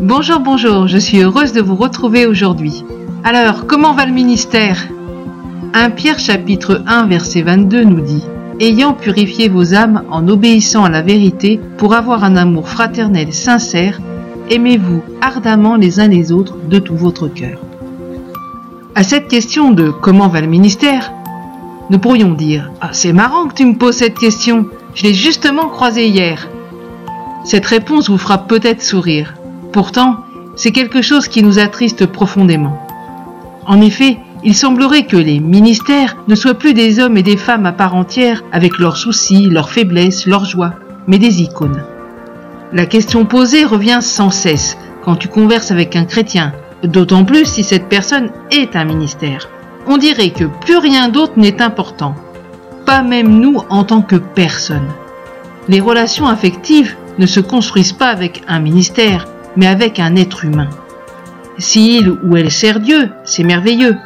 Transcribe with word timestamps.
Bonjour, 0.00 0.40
bonjour, 0.40 0.88
je 0.88 0.98
suis 0.98 1.20
heureuse 1.20 1.52
de 1.52 1.60
vous 1.60 1.76
retrouver 1.76 2.26
aujourd'hui. 2.26 2.84
Alors, 3.22 3.66
comment 3.66 3.92
va 3.92 4.06
le 4.06 4.12
ministère? 4.12 4.88
1 5.74 5.90
Pierre 5.90 6.18
chapitre 6.18 6.82
1 6.86 7.06
verset 7.06 7.42
22 7.42 7.84
nous 7.84 8.00
dit 8.00 8.24
Ayant 8.58 8.94
purifié 8.94 9.48
vos 9.48 9.74
âmes 9.74 10.04
en 10.10 10.26
obéissant 10.28 10.84
à 10.84 10.88
la 10.88 11.02
vérité 11.02 11.60
pour 11.76 11.92
avoir 11.94 12.24
un 12.24 12.36
amour 12.36 12.68
fraternel 12.68 13.34
sincère, 13.34 14.00
aimez-vous 14.48 15.02
ardemment 15.20 15.76
les 15.76 16.00
uns 16.00 16.08
les 16.08 16.32
autres 16.32 16.56
de 16.68 16.78
tout 16.78 16.96
votre 16.96 17.28
cœur. 17.28 17.60
À 18.94 19.02
cette 19.02 19.28
question 19.28 19.70
de 19.70 19.90
comment 19.90 20.28
va 20.28 20.40
le 20.40 20.46
ministère, 20.46 21.12
nous 21.90 21.98
pourrions 21.98 22.32
dire 22.32 22.70
Ah, 22.80 22.90
c'est 22.92 23.12
marrant 23.12 23.48
que 23.48 23.54
tu 23.54 23.66
me 23.66 23.76
poses 23.76 23.96
cette 23.96 24.18
question, 24.18 24.66
je 24.96 25.02
l'ai 25.02 25.14
justement 25.14 25.68
croisé 25.68 26.08
hier. 26.08 26.48
Cette 27.44 27.66
réponse 27.66 28.08
vous 28.08 28.18
fera 28.18 28.38
peut-être 28.38 28.82
sourire. 28.82 29.34
Pourtant, 29.72 30.24
c'est 30.56 30.72
quelque 30.72 31.02
chose 31.02 31.28
qui 31.28 31.42
nous 31.42 31.58
attriste 31.58 32.06
profondément. 32.06 32.82
En 33.66 33.80
effet, 33.82 34.16
il 34.42 34.54
semblerait 34.54 35.04
que 35.04 35.16
les 35.16 35.38
ministères 35.38 36.16
ne 36.28 36.34
soient 36.34 36.54
plus 36.54 36.72
des 36.72 36.98
hommes 36.98 37.18
et 37.18 37.22
des 37.22 37.36
femmes 37.36 37.66
à 37.66 37.72
part 37.72 37.94
entière 37.94 38.42
avec 38.52 38.78
leurs 38.78 38.96
soucis, 38.96 39.48
leurs 39.50 39.70
faiblesses, 39.70 40.26
leurs 40.26 40.46
joies, 40.46 40.72
mais 41.06 41.18
des 41.18 41.42
icônes. 41.42 41.82
La 42.72 42.86
question 42.86 43.26
posée 43.26 43.64
revient 43.64 43.98
sans 44.00 44.30
cesse 44.30 44.78
quand 45.04 45.16
tu 45.16 45.28
converses 45.28 45.70
avec 45.70 45.94
un 45.94 46.04
chrétien, 46.04 46.52
d'autant 46.82 47.24
plus 47.24 47.44
si 47.44 47.64
cette 47.64 47.88
personne 47.88 48.30
est 48.50 48.76
un 48.76 48.84
ministère. 48.84 49.48
On 49.86 49.98
dirait 49.98 50.30
que 50.30 50.44
plus 50.44 50.78
rien 50.78 51.08
d'autre 51.08 51.34
n'est 51.36 51.60
important, 51.60 52.14
pas 52.86 53.02
même 53.02 53.40
nous 53.40 53.60
en 53.68 53.84
tant 53.84 54.00
que 54.00 54.16
personne. 54.16 54.88
Les 55.68 55.80
relations 55.80 56.28
affectives 56.28 56.94
ne 57.18 57.26
se 57.26 57.40
construisent 57.40 57.92
pas 57.92 58.08
avec 58.08 58.42
un 58.46 58.60
ministère, 58.60 59.26
mais 59.56 59.66
avec 59.66 59.98
un 59.98 60.14
être 60.16 60.44
humain. 60.44 60.70
S'il 61.58 62.10
ou 62.10 62.36
elle 62.36 62.50
sert 62.50 62.80
Dieu, 62.80 63.10
c'est 63.24 63.42
merveilleux, 63.42 63.96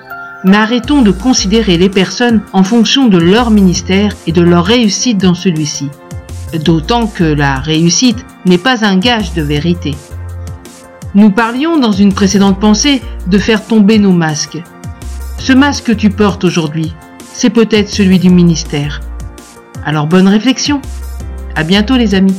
mais 0.45 0.57
arrêtons 0.57 1.03
de 1.03 1.11
considérer 1.11 1.77
les 1.77 1.91
personnes 1.91 2.43
en 2.53 2.65
fonction 2.65 3.09
de 3.09 3.19
leur 3.19 3.51
ministère 3.51 4.13
et 4.27 4.33
de 4.33 4.41
leur 4.41 4.65
réussite 4.65 5.19
dans 5.19 5.35
celui-ci. 5.35 5.91
D'autant 6.65 7.07
que 7.07 7.25
la 7.25 7.57
réussite 7.57 8.25
n'est 8.47 8.59
pas 8.59 8.85
un 8.85 8.97
gage 8.97 9.35
de 9.35 9.43
vérité. 9.43 9.95
Nous 11.15 11.31
parlions 11.31 11.79
dans 11.79 11.93
une 11.93 12.15
précédente 12.15 12.59
pensée 12.59 13.03
de 13.27 13.39
faire 13.39 13.67
tomber 13.67 13.99
nos 13.99 14.13
masques. 14.13 14.63
Ce 15.39 15.53
masque 15.53 15.87
que 15.87 15.93
tu 15.93 16.09
portes 16.09 16.45
aujourd'hui, 16.45 16.95
c'est 17.33 17.51
peut-être 17.51 17.89
celui 17.89 18.19
du 18.19 18.31
ministère. 18.31 19.01
Alors 19.85 20.07
bonne 20.07 20.29
réflexion. 20.29 20.81
À 21.57 21.65
bientôt 21.65 21.97
les 21.97 22.15
amis. 22.15 22.37